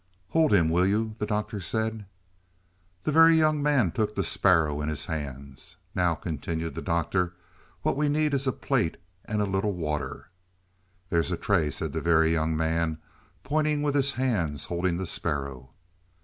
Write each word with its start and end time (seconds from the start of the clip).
"Hold 0.29 0.51
him, 0.51 0.67
will 0.71 0.87
you," 0.87 1.15
the 1.19 1.27
Doctor 1.27 1.59
said. 1.59 2.07
The 3.03 3.11
Very 3.11 3.35
Young 3.35 3.61
Man 3.61 3.91
took 3.91 4.15
the 4.15 4.23
sparrow 4.23 4.81
in 4.81 4.89
his 4.89 5.05
hands. 5.05 5.75
"Now," 5.93 6.15
continued 6.15 6.73
the 6.73 6.81
Doctor, 6.81 7.35
"what 7.83 7.95
we 7.95 8.09
need 8.09 8.33
is 8.33 8.47
a 8.47 8.51
plate 8.51 8.97
and 9.25 9.43
a 9.43 9.45
little 9.45 9.73
water." 9.73 10.31
"There's 11.11 11.31
a 11.31 11.37
tray," 11.37 11.69
said 11.69 11.93
the 11.93 12.01
Very 12.01 12.31
Young 12.31 12.57
Man, 12.57 12.97
pointing 13.43 13.83
with 13.83 13.93
his 13.93 14.13
hands 14.13 14.65
holding 14.65 14.97
the 14.97 15.05
sparrow. 15.05 15.69